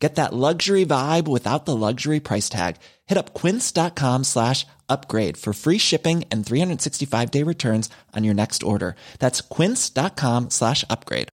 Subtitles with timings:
[0.00, 2.76] Get that luxury vibe without the luxury price tag.
[3.06, 8.62] Hit up quince.com slash upgrade for free shipping and 365 day returns on your next
[8.62, 8.96] order.
[9.18, 11.28] That's quince.com slash upgrade.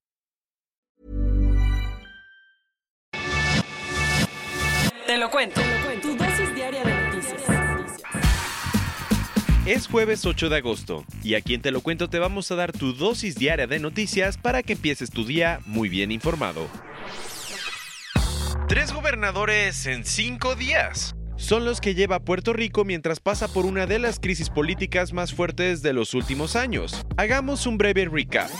[5.06, 5.62] Te lo cuento.
[6.02, 7.42] Tu dosis diaria de noticias.
[9.64, 12.72] Es jueves 8 de agosto y aquí en Te lo cuento te vamos a dar
[12.72, 16.68] tu dosis diaria de noticias para que empieces tu día muy bien informado.
[18.68, 21.16] Tres gobernadores en cinco días.
[21.36, 25.32] Son los que lleva Puerto Rico mientras pasa por una de las crisis políticas más
[25.32, 27.06] fuertes de los últimos años.
[27.16, 28.50] Hagamos un breve recap.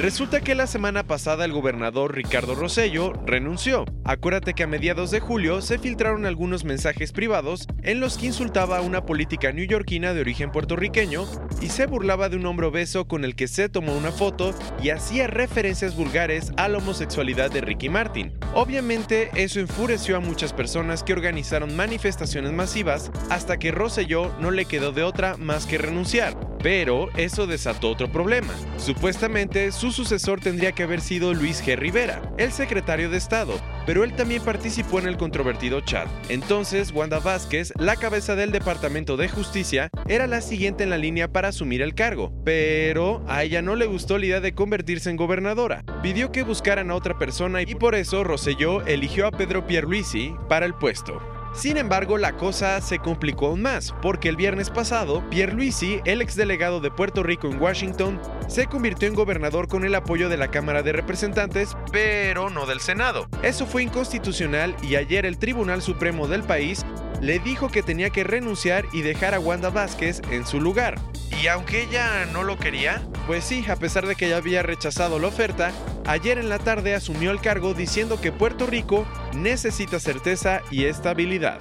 [0.00, 3.84] Resulta que la semana pasada el gobernador Ricardo Rosello renunció.
[4.04, 8.78] Acuérdate que a mediados de julio se filtraron algunos mensajes privados en los que insultaba
[8.78, 11.26] a una política neoyorquina de origen puertorriqueño
[11.60, 14.88] y se burlaba de un hombre obeso con el que se tomó una foto y
[14.88, 18.32] hacía referencias vulgares a la homosexualidad de Ricky Martin.
[18.54, 24.64] Obviamente eso enfureció a muchas personas que organizaron manifestaciones masivas hasta que Rosselló no le
[24.64, 26.49] quedó de otra más que renunciar.
[26.62, 28.52] Pero eso desató otro problema.
[28.76, 31.76] Supuestamente su sucesor tendría que haber sido Luis G.
[31.76, 33.54] Rivera, el secretario de Estado,
[33.86, 36.08] pero él también participó en el controvertido chat.
[36.28, 41.32] Entonces, Wanda Vázquez, la cabeza del Departamento de Justicia, era la siguiente en la línea
[41.32, 45.16] para asumir el cargo, pero a ella no le gustó la idea de convertirse en
[45.16, 45.84] gobernadora.
[46.02, 50.66] Pidió que buscaran a otra persona y por eso Rosselló eligió a Pedro Pierluisi para
[50.66, 51.39] el puesto.
[51.52, 56.80] Sin embargo, la cosa se complicó aún más, porque el viernes pasado, Pierluisi, el exdelegado
[56.80, 60.82] de Puerto Rico en Washington, se convirtió en gobernador con el apoyo de la Cámara
[60.82, 63.26] de Representantes, pero no del Senado.
[63.42, 66.86] Eso fue inconstitucional y ayer el Tribunal Supremo del país
[67.20, 71.00] le dijo que tenía que renunciar y dejar a Wanda Vázquez en su lugar.
[71.38, 75.18] Y aunque ella no lo quería, pues sí, a pesar de que ya había rechazado
[75.18, 75.72] la oferta,
[76.06, 81.60] ayer en la tarde asumió el cargo diciendo que Puerto Rico necesita certeza y estabilidad.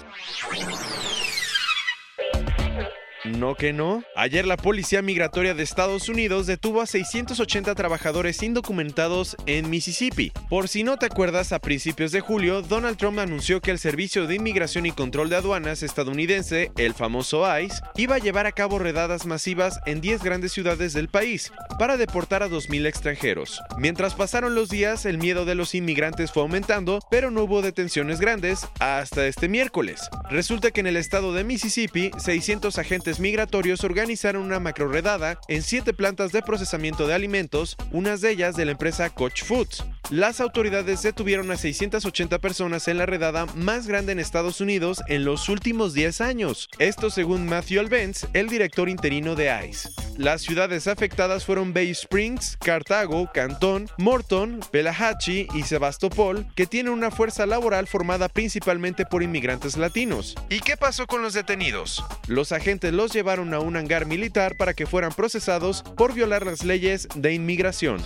[3.25, 4.03] No que no.
[4.15, 10.31] Ayer la Policía Migratoria de Estados Unidos detuvo a 680 trabajadores indocumentados en Mississippi.
[10.49, 14.25] Por si no te acuerdas, a principios de julio, Donald Trump anunció que el Servicio
[14.25, 18.79] de Inmigración y Control de Aduanas estadounidense, el famoso ICE, iba a llevar a cabo
[18.79, 23.61] redadas masivas en 10 grandes ciudades del país para deportar a 2.000 extranjeros.
[23.77, 28.21] Mientras pasaron los días, el miedo de los inmigrantes fue aumentando, pero no hubo detenciones
[28.21, 30.09] grandes hasta este miércoles.
[30.29, 35.93] Resulta que en el estado de Mississippi, 600 agentes migratorios organizaron una macroredada en siete
[35.93, 39.85] plantas de procesamiento de alimentos, unas de ellas de la empresa Coach Foods.
[40.09, 45.23] Las autoridades detuvieron a 680 personas en la redada más grande en Estados Unidos en
[45.23, 46.69] los últimos 10 años.
[46.77, 50.08] Esto según Matthew Albenz, el director interino de ICE.
[50.19, 57.09] Las ciudades afectadas fueron Bay Springs, Cartago, Cantón, Morton, Pelahatchie y Sebastopol, que tienen una
[57.09, 60.35] fuerza laboral formada principalmente por inmigrantes latinos.
[60.49, 62.03] ¿Y qué pasó con los detenidos?
[62.27, 66.65] Los agentes los llevaron a un hangar militar para que fueran procesados por violar las
[66.65, 68.03] leyes de inmigración.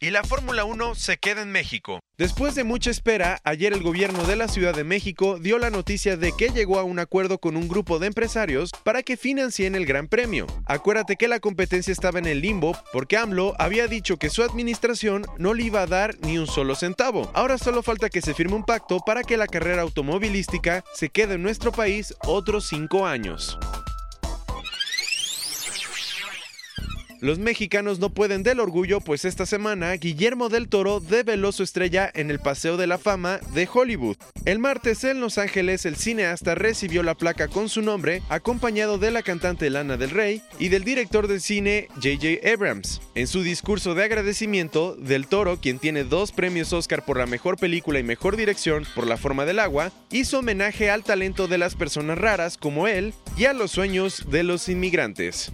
[0.00, 1.98] Y la Fórmula 1 se queda en México.
[2.16, 6.16] Después de mucha espera, ayer el gobierno de la Ciudad de México dio la noticia
[6.16, 9.86] de que llegó a un acuerdo con un grupo de empresarios para que financien el
[9.86, 10.46] Gran Premio.
[10.66, 15.26] Acuérdate que la competencia estaba en el limbo porque AMLO había dicho que su administración
[15.36, 17.28] no le iba a dar ni un solo centavo.
[17.34, 21.34] Ahora solo falta que se firme un pacto para que la carrera automovilística se quede
[21.34, 23.58] en nuestro país otros cinco años.
[27.20, 32.08] Los mexicanos no pueden del orgullo, pues esta semana Guillermo del Toro develó su estrella
[32.14, 34.16] en el Paseo de la Fama de Hollywood.
[34.44, 39.10] El martes en Los Ángeles el cineasta recibió la placa con su nombre, acompañado de
[39.10, 42.48] la cantante Lana del Rey y del director de cine J.J.
[42.48, 43.00] Abrams.
[43.16, 47.56] En su discurso de agradecimiento, Del Toro, quien tiene dos premios Oscar por la mejor
[47.56, 51.74] película y mejor dirección por La forma del agua, hizo homenaje al talento de las
[51.74, 55.52] personas raras como él y a los sueños de los inmigrantes.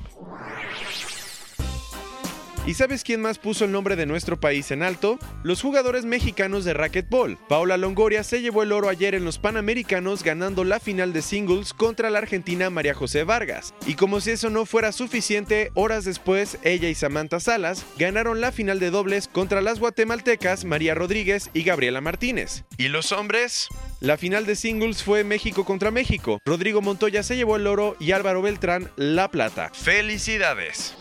[2.66, 5.18] ¿Y sabes quién más puso el nombre de nuestro país en alto?
[5.42, 7.36] Los jugadores mexicanos de racquetball.
[7.46, 11.74] Paula Longoria se llevó el oro ayer en los Panamericanos ganando la final de singles
[11.74, 13.74] contra la argentina María José Vargas.
[13.86, 18.50] Y como si eso no fuera suficiente, horas después ella y Samantha Salas ganaron la
[18.50, 22.64] final de dobles contra las guatemaltecas María Rodríguez y Gabriela Martínez.
[22.78, 23.68] ¿Y los hombres?
[24.00, 26.38] La final de singles fue México contra México.
[26.46, 29.70] Rodrigo Montoya se llevó el oro y Álvaro Beltrán la plata.
[29.74, 30.96] ¡Felicidades!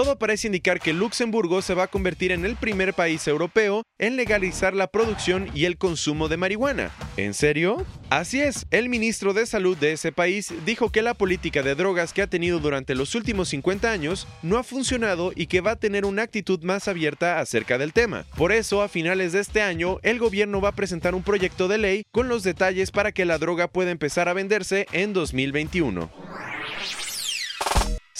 [0.00, 4.16] Todo parece indicar que Luxemburgo se va a convertir en el primer país europeo en
[4.16, 6.90] legalizar la producción y el consumo de marihuana.
[7.18, 7.84] ¿En serio?
[8.08, 12.14] Así es, el ministro de Salud de ese país dijo que la política de drogas
[12.14, 15.76] que ha tenido durante los últimos 50 años no ha funcionado y que va a
[15.76, 18.24] tener una actitud más abierta acerca del tema.
[18.38, 21.76] Por eso, a finales de este año, el gobierno va a presentar un proyecto de
[21.76, 26.10] ley con los detalles para que la droga pueda empezar a venderse en 2021.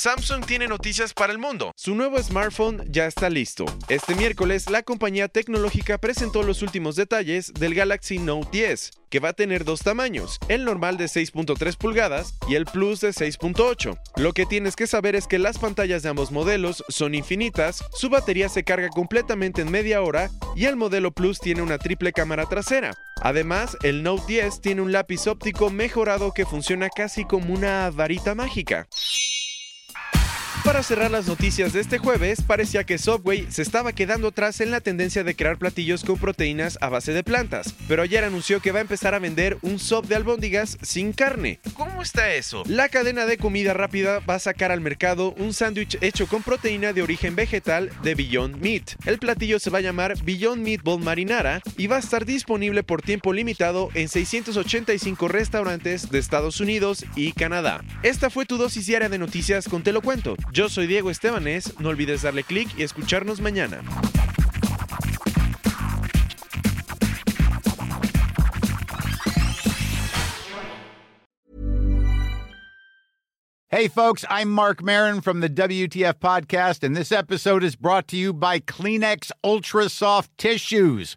[0.01, 1.73] Samsung tiene noticias para el mundo.
[1.77, 3.67] Su nuevo smartphone ya está listo.
[3.91, 9.29] Este miércoles, la compañía tecnológica presentó los últimos detalles del Galaxy Note 10, que va
[9.29, 14.01] a tener dos tamaños, el normal de 6.3 pulgadas y el Plus de 6.8.
[14.17, 18.09] Lo que tienes que saber es que las pantallas de ambos modelos son infinitas, su
[18.09, 22.47] batería se carga completamente en media hora y el modelo Plus tiene una triple cámara
[22.47, 22.95] trasera.
[23.21, 28.35] Además, el Note 10 tiene un lápiz óptico mejorado que funciona casi como una varita
[28.35, 28.89] mágica.
[30.65, 34.71] Para cerrar las noticias de este jueves, parecía que Subway se estaba quedando atrás en
[34.71, 38.71] la tendencia de crear platillos con proteínas a base de plantas, pero ayer anunció que
[38.71, 41.61] va a empezar a vender un sub de albóndigas sin carne.
[41.73, 42.63] ¿Cómo está eso?
[42.67, 46.93] La cadena de comida rápida va a sacar al mercado un sándwich hecho con proteína
[46.93, 49.07] de origen vegetal de Beyond Meat.
[49.07, 53.01] El platillo se va a llamar Beyond Meatball Marinara y va a estar disponible por
[53.01, 57.83] tiempo limitado en 685 restaurantes de Estados Unidos y Canadá.
[58.03, 60.37] Esta fue tu dosis diaria de noticias con Te lo cuento.
[60.53, 63.83] Yo soy Diego Estebanés, no olvides darle clic y escucharnos mañana.
[73.69, 78.17] Hey, folks, I'm Mark Marin from the WTF Podcast, and this episode is brought to
[78.17, 81.17] you by Kleenex Ultra Soft Tissues,